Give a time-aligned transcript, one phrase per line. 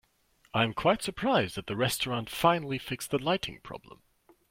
[0.51, 4.01] I am quite surprised that the restaurant finally fixed the lighting problem.